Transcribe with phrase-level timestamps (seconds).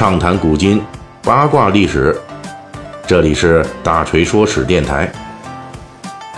[0.00, 0.82] 畅谈古今，
[1.22, 2.18] 八卦历史。
[3.06, 5.12] 这里是大锤说史电台。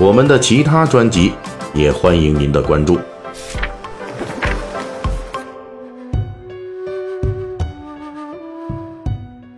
[0.01, 1.33] 我们的其他专辑
[1.73, 2.99] 也欢迎您的关注。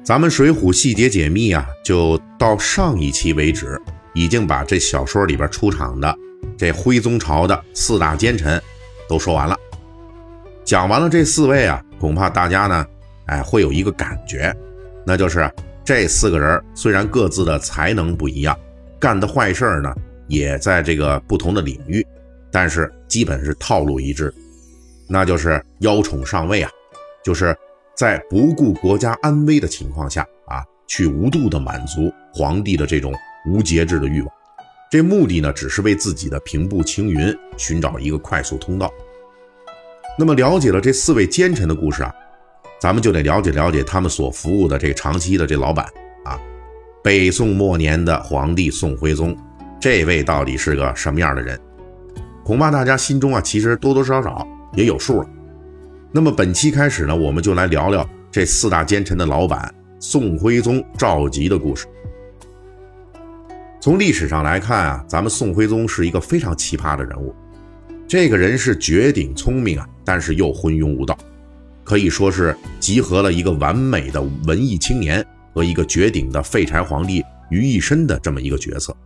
[0.02, 3.80] 咱们《水浒》细节解密啊，就到上一期为止，
[4.12, 6.14] 已经把这小说里边出场的
[6.58, 8.60] 这徽宗朝的四大奸臣
[9.08, 9.56] 都说完了。
[10.62, 12.84] 讲完了这四位啊，恐怕大家呢，
[13.26, 14.54] 哎，会有一个感觉，
[15.06, 15.50] 那就是
[15.84, 18.58] 这四个人虽然各自的才能不一样，
[18.98, 19.94] 干的坏事呢，
[20.28, 22.06] 也在这个不同的领域，
[22.50, 24.32] 但是基本是套路一致，
[25.08, 26.70] 那就是邀宠上位啊，
[27.24, 27.56] 就是
[27.96, 33.14] 在不顾国家安危的情况下啊，去无度的满足皇帝的这种
[33.46, 34.30] 无节制的欲望，
[34.90, 38.90] 这目的呢，只是为自己的平步青云寻找一个快速通道。
[40.18, 42.14] 那么了解了这四位奸臣的故事啊，
[42.84, 45.86] 咱们就得了解了解他们所服务的这个长期的这老板
[46.22, 46.38] 啊，
[47.02, 49.34] 北宋末年的皇帝宋徽宗，
[49.80, 51.58] 这位到底是个什么样的人？
[52.44, 55.26] 恐怕大家心中啊，其实多多少少也有数了。
[56.12, 61.86] 那么本期开始呢，我们就来聊聊这四大奸臣的老板宋徽宗赵佶的故事。
[63.80, 67.34] 从历史上来看啊，咱们宋徽宗是一个非常奇葩的人物。
[68.06, 71.16] 这个人是绝顶聪明啊，但是又昏庸无道，
[71.84, 78.96] 可以说是集合了一个完美的文艺青年和一个绝顶的废柴皇帝于一身的这么一个角色。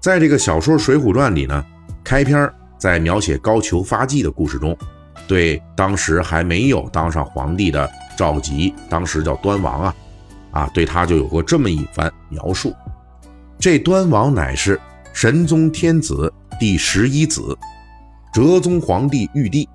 [0.00, 1.64] 在这个小说《水浒传》里呢，
[2.02, 4.76] 开篇在描写高俅发迹的故事中，
[5.28, 9.94] 对当时还没有当上皇帝的赵佶，当时叫端王啊，
[10.52, 12.74] 啊，对他就有过这么一番描述：
[13.58, 14.80] 这端王乃是
[15.12, 16.32] 神宗天子。
[16.58, 17.56] 第十一子，
[18.34, 19.66] 哲宗皇帝玉帝，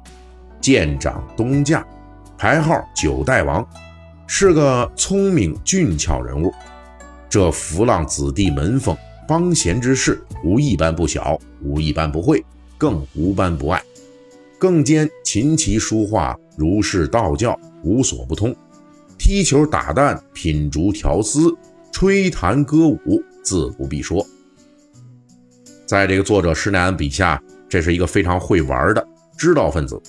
[0.65, 1.85] 舰长东驾，
[2.39, 3.63] 排号九代王，
[4.25, 6.51] 是个聪明俊俏人物。
[7.29, 12.43] 这浮浪子弟门风帮闲之事，无一般不晓，无一般不会，
[12.79, 13.79] 更无般不爱。
[14.57, 18.51] 更兼琴棋书画、儒释道教无所不通，
[19.19, 21.55] 踢球打弹、品竹调丝、
[21.91, 24.25] 吹弹歌舞，自不必说。
[25.85, 27.39] 在这个作者施耐庵笔下，
[27.69, 30.01] 这是一个非常会玩的知道分子。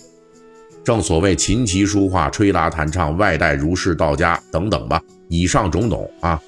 [0.86, 6.40] 正所谓琴棋书画、吹拉弹唱、外带儒释道家等等吧，以上种种啊，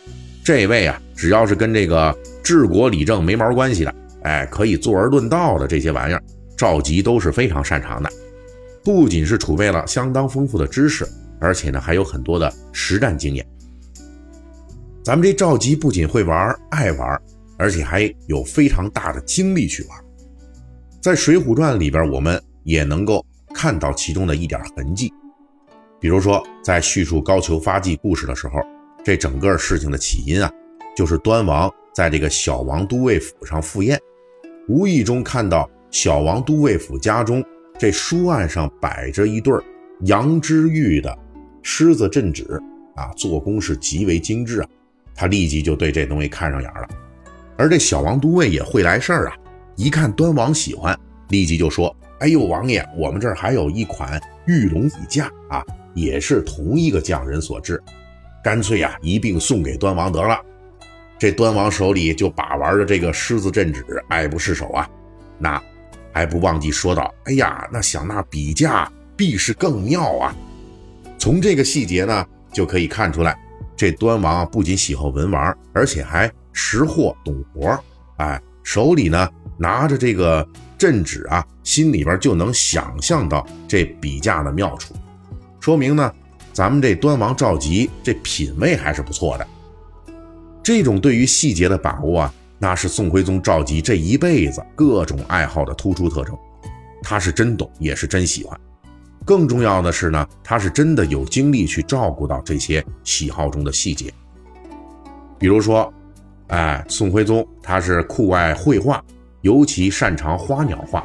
[0.45, 6.23] 这位啊，只要是跟这个治国理政没毛关系的，哎，可以坐而论道的这些玩意儿，
[6.57, 8.09] 赵佶都是非常擅长的。
[8.85, 11.05] 不仅是储备了相当丰富的知识，
[11.41, 13.45] 而且呢，还有很多的实战经验。
[15.03, 17.21] 咱们这赵佶不仅会玩，爱玩。
[17.61, 19.99] 而且还有非常大的精力去玩，
[21.03, 25.13] 在《水浒传》里边，我们也能够看到其中的一点痕迹。
[26.01, 28.61] 比如说，在叙述高俅发迹故事的时候，
[29.05, 30.51] 这整个事情的起因啊，
[30.97, 34.01] 就是端王在这个小王都尉府上赴宴，
[34.69, 37.45] 无意中看到小王都尉府家中
[37.79, 39.53] 这书案上摆着一对
[40.03, 41.17] 羊脂玉的
[41.63, 42.45] 狮子镇纸
[42.95, 44.69] 啊，做工是极为精致啊，
[45.15, 46.89] 他立即就对这东西看上眼了。
[47.57, 49.35] 而这小王都尉也会来事儿啊！
[49.75, 50.97] 一看端王喜欢，
[51.31, 55.65] 立即就说：“哎呦，王爷，我们这儿还有一款玉龙椅架啊，
[55.95, 57.83] 也是同一个匠人所制，
[58.43, 60.41] 干脆呀一并送给端王得了。”
[61.19, 64.89] 这端王手里就把玩着这个狮子镇纸，爱不释手啊！
[65.39, 65.61] 那
[66.13, 70.35] 还不忘记说道：“哎呀，那想那笔架必是更妙啊！”
[71.19, 73.37] 从这个细节呢，就可以看出来，
[73.77, 76.31] 这端王不仅喜好文玩，而且还。
[76.61, 77.79] 识货懂活
[78.17, 80.45] 哎，手里呢拿着这个
[80.79, 84.95] 镇纸啊，心里边就能想象到这笔架的妙处，
[85.61, 86.11] 说明呢，
[86.53, 89.47] 咱们这端王赵佶这品味还是不错的。
[90.63, 96.35] 这种对于细节的把握啊，那是宋徽宗赵佶这一辈子各种爱好的突出特征。
[97.03, 98.59] 他是真懂，也是真喜欢。
[99.25, 104.13] 更重要的是呢，他是真的有精力去照顾到这些喜好中的细节，
[105.39, 105.93] 比如说。
[106.49, 109.05] 哎，宋徽宗他是酷爱绘画，
[109.43, 111.05] 尤其擅长花鸟画，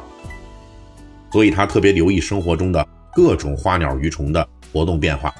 [1.32, 5.32] 所以他特别留意生活中的各种花鸟鱼虫的活动变化。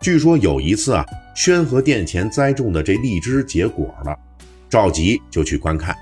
[0.00, 4.16] 据说有一次啊，宣和殿前栽种的这荔枝结果了，
[4.68, 5.96] 赵佶就去观看，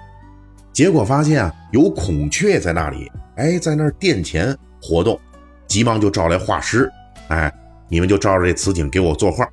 [0.72, 5.20] 结果发现啊，有孔雀在那里，哎，在那殿前活动，
[5.66, 6.90] 急忙就召来画师，
[7.28, 7.52] 哎，
[7.88, 9.48] 你们就照着这此景给我作画。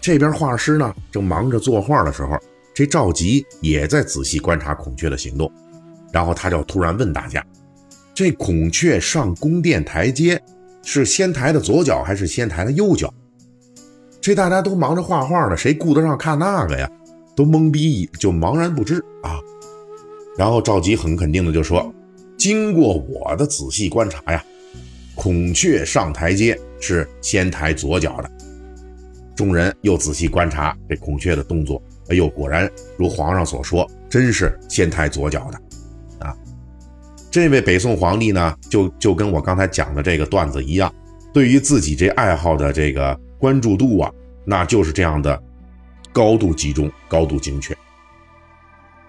[0.00, 2.36] 这边画师呢，正忙着作画的时候。
[2.74, 5.52] 这赵佶也在仔细观察孔雀的行动，
[6.12, 7.44] 然后他就突然问大家
[8.14, 10.40] ：“这孔雀上宫殿台阶
[10.82, 13.12] 是先抬的左脚还是先抬的右脚？”
[14.20, 16.88] 这大家都忙着画画呢，谁顾得上看那个呀？
[17.34, 19.40] 都懵逼，就茫然不知啊。
[20.36, 21.92] 然后赵佶很肯定的就说
[22.38, 24.44] ：“经过我的仔细观察呀，
[25.14, 28.30] 孔雀上台阶是先抬左脚的。”
[29.34, 35.60] 众人又仔细观察这孔雀的动作，哎呦，果然如皇上所说，真是先抬左脚的。
[37.32, 40.92] 这位北宋皇帝呢，就就跟我刚才讲的这个段子一样，
[41.32, 44.12] 对于自己这爱好的这个关注度啊，
[44.44, 45.42] 那就是这样的
[46.12, 47.74] 高度集中、高度精确。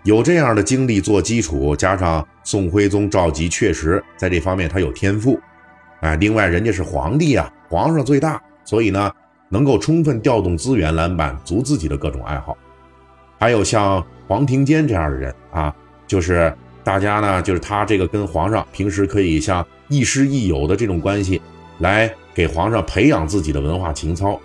[0.04, 5.38] 有这样的经历做基础，加上宋徽宗赵佶确实在这方面他有天赋，
[6.00, 9.12] 哎，另外人家是皇帝啊，皇上最大，所以呢
[9.50, 12.58] 能够充分调动资源来满足自己的各种爱好。
[13.38, 15.75] 还有像黄庭坚这样的人啊，
[16.08, 21.41] 就是大家呢，就是他这个跟皇上平时可以像亦师亦友的这种关系，
[21.80, 24.39] 来给皇上培养自己的文化情操。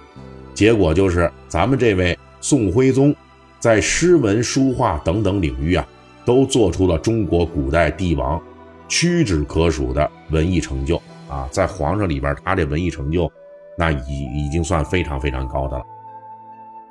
[0.55, 3.15] 结果就是咱们这位宋徽宗。
[3.61, 5.85] 在诗文、书画等等领域啊，
[6.25, 8.41] 都做出了中国古代帝王
[8.87, 10.97] 屈指可数的文艺成就
[11.29, 11.49] 啊！
[11.51, 13.29] 在皇上里边，他这文艺成就
[13.77, 15.85] 那已已经算非常非常高的了。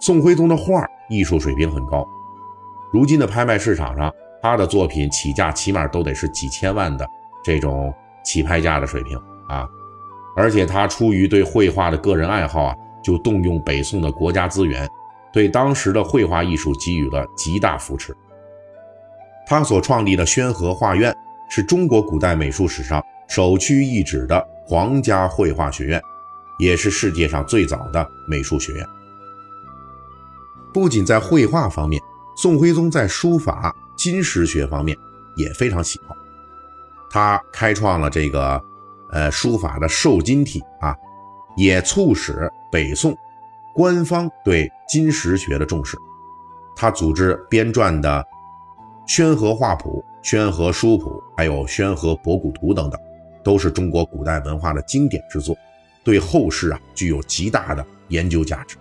[0.01, 2.05] 宋徽宗的画艺术水平很高，
[2.91, 4.13] 如今的拍卖市场上，
[4.47, 7.05] 他的作品起价起码都得是几千万的
[7.43, 9.17] 这种起拍价的水平
[9.49, 9.67] 啊！
[10.37, 14.89] 而且他出于对绘画的个人爱好啊，就动用北宋的国家资源。
[15.33, 18.15] 对当时的绘画艺术给予了极大扶持。
[19.45, 21.13] 他所创立的宣和画院
[21.49, 26.01] 是中国古代美术史上首屈一指的皇家绘画学院，
[26.57, 28.85] 也是世界上最早的美术学院。
[30.73, 32.01] 不仅在绘画方面，
[32.37, 34.95] 宋徽宗在书法、金石学方面
[35.35, 36.15] 也非常喜好。
[37.09, 38.61] 他开创了这个
[39.11, 40.95] 呃书法的瘦金体啊，
[41.55, 43.17] 也促使北宋。
[43.73, 45.95] 官方对金石学的重视，
[46.75, 48.25] 他组织编撰的
[49.13, 52.99] 《宣和画谱》《宣和书谱》还有《宣和博古图》等等，
[53.43, 55.55] 都是中国古代文化的经典之作，
[56.03, 58.77] 对后世啊具有极大的研究价值。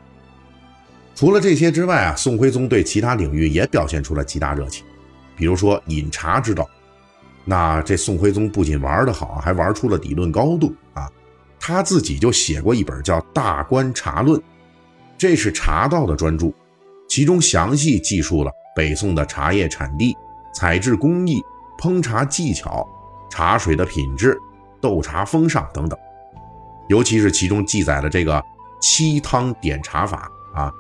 [1.15, 4.83] 除了这些之外啊，宋徽宗对其他领域也表现出了极大热情，
[5.37, 6.69] 比如说饮茶之道，
[7.45, 11.09] 那这宋徽宗不仅玩得好，还玩出了理论高度啊，
[11.61, 14.41] 他自己就写过一本叫《大观茶论》。
[15.19, 16.53] 这是茶道的专著，
[17.09, 20.17] 其中详细记述了北宋的茶叶产地、
[20.55, 21.41] 采制工艺、
[21.79, 22.87] 烹茶技巧、
[23.31, 24.39] 茶水的品质、
[24.81, 25.99] 斗茶风尚等等。
[26.89, 28.43] 尤其是其中记载了这个
[28.83, 30.71] 沏汤点茶法啊，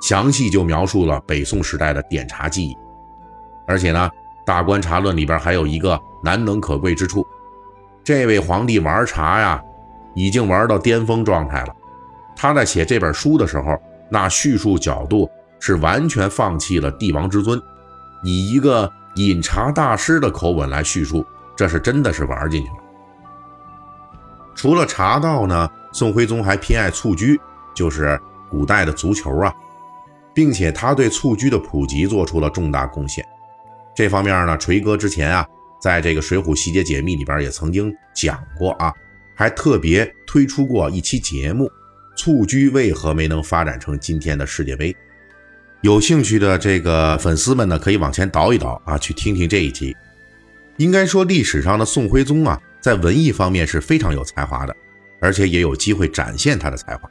[0.00, 2.76] 详细就描述了北宋时代的点茶技艺。
[3.66, 4.10] 而且呢，
[4.46, 7.26] 《大观茶论》里边还有一个难能可贵之处：
[8.04, 9.62] 这位皇帝玩茶呀，
[10.14, 11.74] 已经玩到巅峰状态了。
[12.34, 13.80] 他在写这本书的时候，
[14.10, 15.30] 那叙述角度
[15.60, 17.60] 是完全放弃了帝王之尊，
[18.24, 21.24] 以一个饮茶大师的口吻来叙述，
[21.54, 22.76] 这是真的是玩进去了。
[24.54, 27.40] 除了茶道呢，宋徽宗还偏爱蹴鞠，
[27.74, 28.20] 就是
[28.50, 29.54] 古代的足球啊，
[30.34, 33.24] 并且他对蹴鞠的普及做出了重大贡献。
[33.94, 35.46] 这方面呢，锤哥之前啊，
[35.80, 38.92] 在这个《水浒细节解密》里边也曾经讲过啊，
[39.34, 41.70] 还特别推出过一期节目。
[42.16, 44.94] 蹴鞠为何没能发展成今天的世界杯？
[45.80, 49.96] 有兴趣的这个粉丝们呢，可以往前倒一倒啊，去听听这一集。
[50.76, 54.76] 应该说，历史上的宋徽宗啊，在文艺方面是非常有才华的，
[55.20, 57.10] 而且也有机会展现他的才华。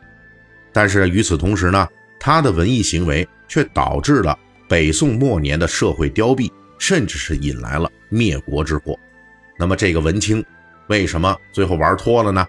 [0.72, 1.88] 但是与此同时呢，
[2.20, 4.38] 他的文艺行为却导致了
[4.70, 6.50] 北宋末年的社会凋敝，
[6.81, 8.97] 甚至是引来了灭国之祸。
[9.55, 10.43] 那么，这个文清
[10.88, 12.45] 为什么最后玩脱了呢？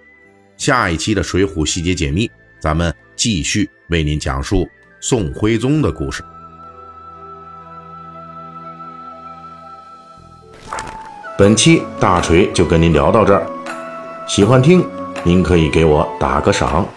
[0.56, 2.26] 下一期的《水浒细节解密》。
[2.58, 4.66] 咱们继续为您讲述
[5.00, 6.24] 宋徽宗的故事。
[11.36, 13.46] 本期大锤就跟您聊到这儿，
[14.26, 14.82] 喜欢听
[15.24, 16.88] 您可以给我打个赏。